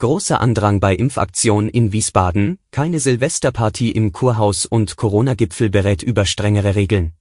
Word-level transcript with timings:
Großer 0.00 0.40
Andrang 0.40 0.80
bei 0.80 0.96
Impfaktion 0.96 1.68
in 1.68 1.92
Wiesbaden, 1.92 2.58
keine 2.70 3.00
Silvesterparty 3.00 3.90
im 3.90 4.12
Kurhaus 4.12 4.64
und 4.64 4.96
Corona-Gipfel 4.96 5.68
berät 5.68 6.02
über 6.02 6.24
strengere 6.24 6.74
Regeln. 6.74 7.12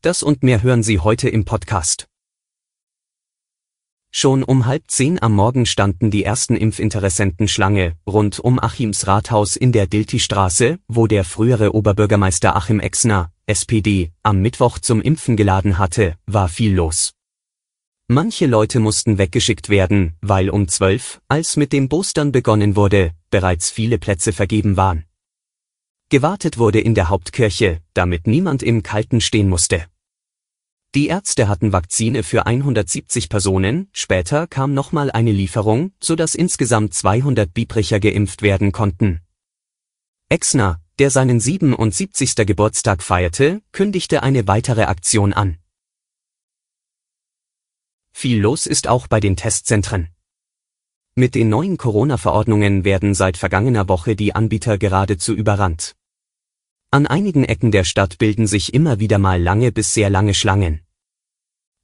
Das 0.00 0.22
und 0.22 0.42
mehr 0.42 0.62
hören 0.62 0.82
Sie 0.82 0.98
heute 0.98 1.28
im 1.28 1.44
Podcast. 1.44 2.06
Schon 4.10 4.42
um 4.44 4.64
halb 4.64 4.84
zehn 4.90 5.20
am 5.20 5.34
Morgen 5.34 5.66
standen 5.66 6.10
die 6.10 6.24
ersten 6.24 6.56
Impfinteressenten 6.56 7.48
Schlange, 7.48 7.96
rund 8.06 8.40
um 8.40 8.58
Achims 8.58 9.06
Rathaus 9.06 9.54
in 9.54 9.70
der 9.70 9.86
Dilti-Straße, 9.86 10.78
wo 10.88 11.06
der 11.06 11.22
frühere 11.22 11.74
Oberbürgermeister 11.74 12.56
Achim 12.56 12.80
Exner, 12.80 13.30
SPD, 13.44 14.10
am 14.22 14.40
Mittwoch 14.40 14.78
zum 14.78 15.02
Impfen 15.02 15.36
geladen 15.36 15.76
hatte, 15.76 16.16
war 16.24 16.48
viel 16.48 16.74
los. 16.74 17.12
Manche 18.14 18.46
Leute 18.46 18.78
mussten 18.78 19.18
weggeschickt 19.18 19.70
werden, 19.70 20.14
weil 20.20 20.48
um 20.48 20.68
zwölf, 20.68 21.20
als 21.26 21.56
mit 21.56 21.72
dem 21.72 21.88
Boostern 21.88 22.30
begonnen 22.30 22.76
wurde, 22.76 23.10
bereits 23.28 23.70
viele 23.70 23.98
Plätze 23.98 24.32
vergeben 24.32 24.76
waren. 24.76 25.04
Gewartet 26.10 26.56
wurde 26.56 26.78
in 26.78 26.94
der 26.94 27.08
Hauptkirche, 27.08 27.80
damit 27.92 28.28
niemand 28.28 28.62
im 28.62 28.84
Kalten 28.84 29.20
stehen 29.20 29.48
musste. 29.48 29.86
Die 30.94 31.08
Ärzte 31.08 31.48
hatten 31.48 31.72
Vakzine 31.72 32.22
für 32.22 32.46
170 32.46 33.28
Personen, 33.28 33.88
später 33.92 34.46
kam 34.46 34.74
nochmal 34.74 35.10
eine 35.10 35.32
Lieferung, 35.32 35.90
so 36.00 36.14
dass 36.14 36.36
insgesamt 36.36 36.94
200 36.94 37.52
Biebricher 37.52 37.98
geimpft 37.98 38.42
werden 38.42 38.70
konnten. 38.70 39.22
Exner, 40.28 40.80
der 41.00 41.10
seinen 41.10 41.40
77. 41.40 42.36
Geburtstag 42.46 43.02
feierte, 43.02 43.60
kündigte 43.72 44.22
eine 44.22 44.46
weitere 44.46 44.84
Aktion 44.84 45.32
an. 45.32 45.58
Viel 48.16 48.40
los 48.40 48.66
ist 48.66 48.86
auch 48.86 49.08
bei 49.08 49.18
den 49.18 49.36
Testzentren. 49.36 50.08
Mit 51.16 51.34
den 51.34 51.48
neuen 51.48 51.76
Corona-Verordnungen 51.76 52.84
werden 52.84 53.12
seit 53.12 53.36
vergangener 53.36 53.88
Woche 53.88 54.16
die 54.16 54.34
Anbieter 54.34 54.78
geradezu 54.78 55.34
überrannt. 55.34 55.94
An 56.90 57.06
einigen 57.06 57.44
Ecken 57.44 57.72
der 57.72 57.84
Stadt 57.84 58.16
bilden 58.18 58.46
sich 58.46 58.72
immer 58.72 59.00
wieder 59.00 59.18
mal 59.18 59.42
lange 59.42 59.72
bis 59.72 59.92
sehr 59.92 60.10
lange 60.10 60.32
Schlangen. 60.32 60.80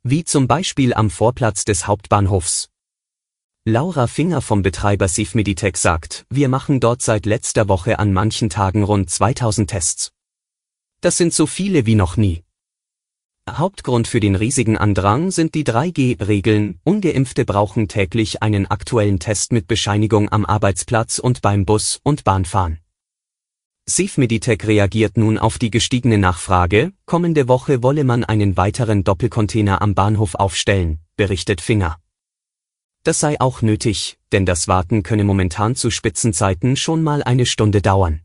Wie 0.02 0.24
zum 0.24 0.46
Beispiel 0.46 0.94
am 0.94 1.10
Vorplatz 1.10 1.64
des 1.64 1.86
Hauptbahnhofs. 1.86 2.70
Laura 3.64 4.06
Finger 4.06 4.40
vom 4.40 4.62
Betreiber 4.62 5.08
Sifmeditech 5.08 5.76
sagt, 5.76 6.26
wir 6.30 6.48
machen 6.48 6.80
dort 6.80 7.02
seit 7.02 7.26
letzter 7.26 7.68
Woche 7.68 7.98
an 7.98 8.12
manchen 8.12 8.48
Tagen 8.48 8.84
rund 8.84 9.10
2000 9.10 9.68
Tests. 9.68 10.12
Das 11.00 11.16
sind 11.16 11.34
so 11.34 11.46
viele 11.46 11.86
wie 11.86 11.96
noch 11.96 12.16
nie. 12.16 12.44
Hauptgrund 13.58 14.08
für 14.08 14.20
den 14.20 14.34
riesigen 14.34 14.76
Andrang 14.76 15.30
sind 15.30 15.54
die 15.54 15.64
3G-Regeln, 15.64 16.78
ungeimpfte 16.84 17.44
brauchen 17.44 17.88
täglich 17.88 18.42
einen 18.42 18.66
aktuellen 18.66 19.18
Test 19.18 19.52
mit 19.52 19.68
Bescheinigung 19.68 20.30
am 20.30 20.44
Arbeitsplatz 20.44 21.18
und 21.18 21.42
beim 21.42 21.64
Bus- 21.64 22.00
und 22.02 22.24
Bahnfahren. 22.24 22.78
Safemeditech 23.86 24.66
reagiert 24.66 25.16
nun 25.16 25.38
auf 25.38 25.58
die 25.58 25.70
gestiegene 25.70 26.18
Nachfrage, 26.18 26.92
kommende 27.06 27.48
Woche 27.48 27.82
wolle 27.82 28.04
man 28.04 28.24
einen 28.24 28.56
weiteren 28.56 29.04
Doppelcontainer 29.04 29.82
am 29.82 29.94
Bahnhof 29.94 30.34
aufstellen, 30.36 31.00
berichtet 31.16 31.60
Finger. 31.60 31.98
Das 33.02 33.19
sei 33.19 33.41
auch 33.41 33.62
nötig, 33.62 34.19
denn 34.32 34.46
das 34.46 34.69
Warten 34.69 35.02
könne 35.02 35.25
momentan 35.25 35.75
zu 35.75 35.91
Spitzenzeiten 35.91 36.76
schon 36.76 37.02
mal 37.02 37.22
eine 37.22 37.46
Stunde 37.46 37.82
dauern. 37.82 38.20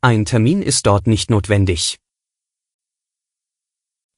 Ein 0.00 0.24
Termin 0.24 0.62
ist 0.62 0.86
dort 0.86 1.06
nicht 1.06 1.30
notwendig. 1.30 1.98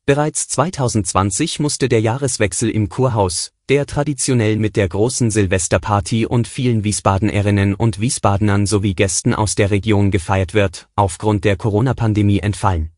Bereits 0.09 0.49
2020 0.49 1.61
musste 1.61 1.89
der 1.91 2.01
Jahreswechsel 2.01 2.71
im 2.71 2.89
Kurhaus, 2.89 3.53
der 3.69 3.85
traditionell 3.85 4.57
mit 4.57 4.77
der 4.77 4.89
großen 4.89 5.31
Silvesterparty 5.31 6.25
und 6.25 6.49
vielen 6.49 6.83
Wiesbadenerinnen 6.83 7.75
und 7.75 8.01
Wiesbadenern 8.01 8.65
sowie 8.65 8.95
Gästen 8.95 9.35
aus 9.35 9.55
der 9.55 9.71
Region 9.71 10.11
gefeiert 10.11 10.55
wird, 10.55 10.89
aufgrund 10.97 11.45
der 11.45 11.59
Corona-Pandemie 11.59 12.39
entfallen. 12.39 12.89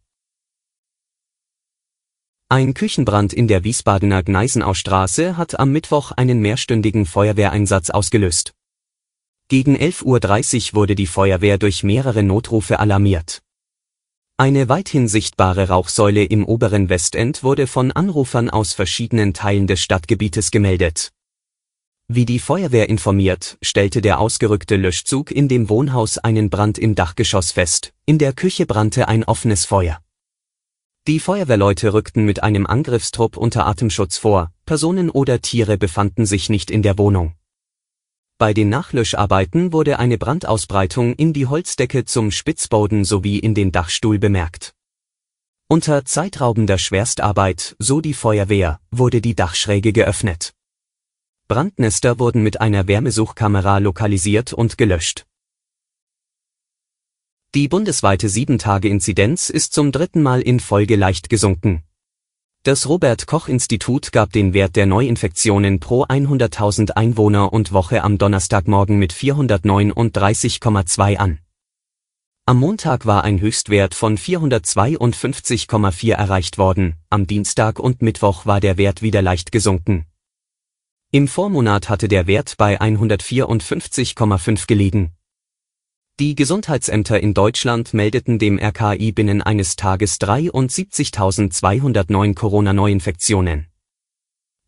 Ein 2.52 2.74
Küchenbrand 2.74 3.32
in 3.32 3.48
der 3.48 3.64
Wiesbadener 3.64 4.22
Gneisenaustraße 4.22 5.38
hat 5.38 5.58
am 5.58 5.72
Mittwoch 5.72 6.12
einen 6.12 6.40
mehrstündigen 6.40 7.06
Feuerwehreinsatz 7.06 7.88
ausgelöst. 7.88 8.52
Gegen 9.48 9.74
11.30 9.74 10.04
Uhr 10.04 10.74
wurde 10.74 10.94
die 10.94 11.06
Feuerwehr 11.06 11.56
durch 11.56 11.82
mehrere 11.82 12.22
Notrufe 12.22 12.78
alarmiert. 12.78 13.40
Eine 14.36 14.68
weithin 14.68 15.08
sichtbare 15.08 15.68
Rauchsäule 15.68 16.24
im 16.24 16.44
oberen 16.44 16.90
Westend 16.90 17.42
wurde 17.42 17.66
von 17.66 17.90
Anrufern 17.90 18.50
aus 18.50 18.74
verschiedenen 18.74 19.32
Teilen 19.32 19.66
des 19.66 19.80
Stadtgebietes 19.80 20.50
gemeldet. 20.50 21.10
Wie 22.06 22.26
die 22.26 22.38
Feuerwehr 22.38 22.90
informiert, 22.90 23.56
stellte 23.62 24.02
der 24.02 24.20
ausgerückte 24.20 24.76
Löschzug 24.76 25.30
in 25.30 25.48
dem 25.48 25.70
Wohnhaus 25.70 26.19
einen 26.19 26.50
Brand 26.50 26.76
im 26.76 26.96
Dachgeschoss 26.96 27.50
fest, 27.50 27.94
in 28.04 28.19
der 28.19 28.34
Küche 28.34 28.66
brannte 28.66 29.08
ein 29.08 29.24
offenes 29.24 29.64
Feuer. 29.64 30.02
Die 31.08 31.18
Feuerwehrleute 31.18 31.94
rückten 31.94 32.24
mit 32.24 32.44
einem 32.44 32.64
Angriffstrupp 32.64 33.36
unter 33.36 33.66
Atemschutz 33.66 34.18
vor, 34.18 34.52
Personen 34.66 35.10
oder 35.10 35.40
Tiere 35.40 35.76
befanden 35.76 36.26
sich 36.26 36.48
nicht 36.48 36.70
in 36.70 36.82
der 36.82 36.96
Wohnung. 36.96 37.34
Bei 38.38 38.54
den 38.54 38.68
Nachlöscharbeiten 38.68 39.72
wurde 39.72 39.98
eine 39.98 40.16
Brandausbreitung 40.16 41.14
in 41.14 41.32
die 41.32 41.48
Holzdecke 41.48 42.04
zum 42.04 42.30
Spitzboden 42.30 43.04
sowie 43.04 43.40
in 43.40 43.52
den 43.52 43.72
Dachstuhl 43.72 44.20
bemerkt. 44.20 44.74
Unter 45.66 46.04
zeitraubender 46.04 46.78
Schwerstarbeit, 46.78 47.74
so 47.80 48.00
die 48.00 48.14
Feuerwehr, 48.14 48.78
wurde 48.92 49.20
die 49.20 49.34
Dachschräge 49.34 49.92
geöffnet. 49.92 50.54
Brandnester 51.48 52.20
wurden 52.20 52.44
mit 52.44 52.60
einer 52.60 52.86
Wärmesuchkamera 52.86 53.78
lokalisiert 53.78 54.52
und 54.52 54.78
gelöscht. 54.78 55.26
Die 57.54 57.68
bundesweite 57.68 58.28
7-Tage-Inzidenz 58.28 59.50
ist 59.50 59.74
zum 59.74 59.92
dritten 59.92 60.22
Mal 60.22 60.40
in 60.40 60.58
Folge 60.58 60.96
leicht 60.96 61.28
gesunken. 61.28 61.82
Das 62.62 62.88
Robert 62.88 63.26
Koch 63.26 63.46
Institut 63.46 64.10
gab 64.10 64.32
den 64.32 64.54
Wert 64.54 64.75
der 64.75 64.87
Neuinfektionen 64.87 65.78
pro 65.78 66.04
100.000 66.04 66.93
Einwohner 66.93 67.52
und 67.52 67.75
Woche 67.75 68.04
am 68.04 68.16
Donnerstagmorgen 68.16 68.99
mit 68.99 69.12
439,2 69.12 71.19
an. 71.19 71.40
Am 72.46 72.58
Montag 72.58 73.04
war 73.04 73.22
ein 73.22 73.38
Höchstwert 73.38 73.94
von 73.94 74.16
452,4 74.16 76.14
erreicht 76.14 76.56
worden, 76.56 76.94
am 77.10 77.26
Dienstag 77.26 77.78
und 77.78 78.00
Mittwoch 78.00 78.46
war 78.46 78.60
der 78.60 78.78
Wert 78.78 79.02
wieder 79.02 79.20
leicht 79.20 79.52
gesunken. 79.52 80.06
Im 81.10 81.28
Vormonat 81.28 81.90
hatte 81.90 82.08
der 82.08 82.26
Wert 82.26 82.54
bei 82.56 82.81
154,5 82.81 84.66
gelegen. 84.66 85.12
Die 86.20 86.35
Gesundheitsämter 86.35 87.20
in 87.20 87.32
Deutschland 87.32 87.94
meldeten 87.94 88.38
dem 88.38 88.59
RKI 88.59 89.12
binnen 89.12 89.41
eines 89.41 89.76
Tages 89.76 90.20
73.209 90.20 92.35
Corona-Neuinfektionen. 92.35 93.69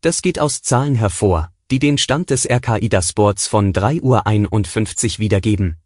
Das 0.01 0.23
geht 0.23 0.39
aus 0.39 0.63
Zahlen 0.63 0.95
hervor, 0.95 1.51
die 1.69 1.77
den 1.77 1.99
Stand 1.99 2.31
des 2.31 2.49
RKI 2.49 2.89
Dashboards 2.89 3.45
von 3.47 3.73
3.51 3.73 5.13
Uhr 5.13 5.19
wiedergeben. 5.19 5.77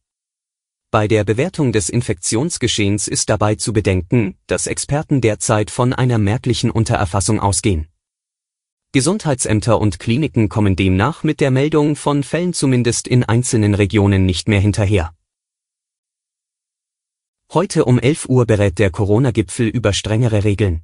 Bei 0.92 1.10
der 1.10 1.26
Bewertung 1.26 1.74
des 1.74 1.90
Infektionsgeschehens 1.90 3.10
ist 3.10 3.30
dabei 3.30 3.56
zu 3.56 3.74
bedenken, 3.74 4.38
dass 4.48 4.66
Experten 4.66 5.20
derzeit 5.20 5.72
von 5.72 5.92
einer 5.92 6.20
merklichen 6.20 6.72
Untererfassung 6.72 7.42
ausgehen. 7.42 7.90
Gesundheitsämter 8.94 9.78
und 9.80 10.00
Kliniken 10.00 10.48
kommen 10.48 10.78
demnach 10.78 11.24
mit 11.24 11.42
der 11.42 11.52
Meldung 11.52 11.98
von 11.98 12.24
Fällen 12.24 12.54
zumindest 12.54 13.10
in 13.10 13.26
einzelnen 13.26 13.76
Regionen 13.76 14.26
nicht 14.26 14.48
mehr 14.48 14.62
hinterher. 14.62 15.14
Heute 17.52 17.86
um 17.86 17.98
11 17.98 18.30
Uhr 18.30 18.46
berät 18.46 18.78
der 18.78 18.92
Corona-Gipfel 18.92 19.70
über 19.70 19.92
strengere 19.92 20.44
Regeln. 20.44 20.82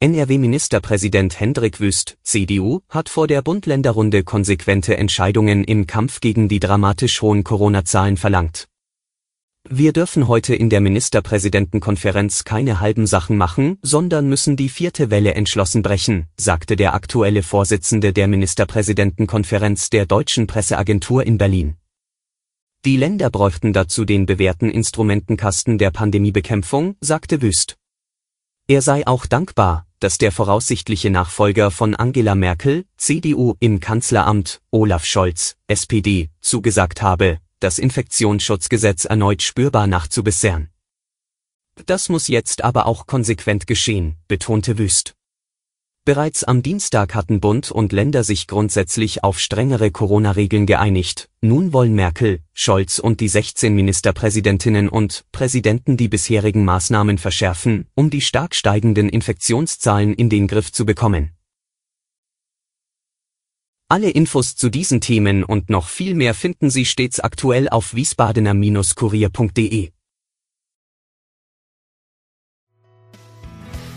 NRW-Ministerpräsident 0.00 1.38
Hendrik 1.38 1.80
Wüst, 1.80 2.16
CDU, 2.22 2.80
hat 2.88 3.10
vor 3.10 3.26
der 3.26 3.42
Bund-Länder-Runde 3.42 4.24
konsequente 4.24 4.96
Entscheidungen 4.96 5.62
im 5.64 5.86
Kampf 5.86 6.20
gegen 6.20 6.48
die 6.48 6.60
dramatisch 6.60 7.20
hohen 7.20 7.44
Corona-Zahlen 7.44 8.16
verlangt. 8.16 8.68
Wir 9.68 9.92
dürfen 9.92 10.28
heute 10.28 10.54
in 10.54 10.70
der 10.70 10.80
Ministerpräsidentenkonferenz 10.80 12.44
keine 12.44 12.80
halben 12.80 13.06
Sachen 13.06 13.36
machen, 13.36 13.76
sondern 13.82 14.30
müssen 14.30 14.56
die 14.56 14.70
vierte 14.70 15.10
Welle 15.10 15.34
entschlossen 15.34 15.82
brechen, 15.82 16.26
sagte 16.38 16.74
der 16.74 16.94
aktuelle 16.94 17.42
Vorsitzende 17.42 18.14
der 18.14 18.28
Ministerpräsidentenkonferenz 18.28 19.90
der 19.90 20.06
Deutschen 20.06 20.46
Presseagentur 20.46 21.26
in 21.26 21.36
Berlin. 21.36 21.76
Die 22.86 22.96
Länder 22.96 23.28
bräuchten 23.28 23.74
dazu 23.74 24.06
den 24.06 24.24
bewährten 24.24 24.70
Instrumentenkasten 24.70 25.76
der 25.76 25.90
Pandemiebekämpfung, 25.90 26.96
sagte 27.02 27.42
Wüst. 27.42 27.76
Er 28.68 28.80
sei 28.80 29.06
auch 29.06 29.26
dankbar, 29.26 29.86
dass 29.98 30.16
der 30.16 30.32
voraussichtliche 30.32 31.10
Nachfolger 31.10 31.70
von 31.70 31.94
Angela 31.94 32.34
Merkel, 32.34 32.86
CDU, 32.96 33.54
im 33.60 33.80
Kanzleramt, 33.80 34.62
Olaf 34.70 35.04
Scholz, 35.04 35.56
SPD, 35.66 36.30
zugesagt 36.40 37.02
habe, 37.02 37.38
das 37.58 37.78
Infektionsschutzgesetz 37.78 39.04
erneut 39.04 39.42
spürbar 39.42 39.86
nachzubessern. 39.86 40.70
Das 41.84 42.08
muss 42.08 42.28
jetzt 42.28 42.64
aber 42.64 42.86
auch 42.86 43.06
konsequent 43.06 43.66
geschehen, 43.66 44.16
betonte 44.26 44.78
Wüst. 44.78 45.14
Bereits 46.06 46.44
am 46.44 46.62
Dienstag 46.62 47.14
hatten 47.14 47.40
Bund 47.40 47.70
und 47.70 47.92
Länder 47.92 48.24
sich 48.24 48.46
grundsätzlich 48.46 49.22
auf 49.22 49.38
strengere 49.38 49.90
Corona-Regeln 49.90 50.64
geeinigt. 50.64 51.28
Nun 51.42 51.74
wollen 51.74 51.94
Merkel, 51.94 52.40
Scholz 52.54 52.98
und 52.98 53.20
die 53.20 53.28
16 53.28 53.74
Ministerpräsidentinnen 53.74 54.88
und 54.88 55.26
Präsidenten 55.30 55.98
die 55.98 56.08
bisherigen 56.08 56.64
Maßnahmen 56.64 57.18
verschärfen, 57.18 57.86
um 57.94 58.08
die 58.08 58.22
stark 58.22 58.54
steigenden 58.54 59.10
Infektionszahlen 59.10 60.14
in 60.14 60.30
den 60.30 60.48
Griff 60.48 60.72
zu 60.72 60.86
bekommen. 60.86 61.32
Alle 63.88 64.08
Infos 64.08 64.56
zu 64.56 64.70
diesen 64.70 65.02
Themen 65.02 65.44
und 65.44 65.68
noch 65.68 65.88
viel 65.88 66.14
mehr 66.14 66.32
finden 66.32 66.70
Sie 66.70 66.86
stets 66.86 67.20
aktuell 67.20 67.68
auf 67.68 67.94
wiesbadener-kurier.de. 67.94 69.90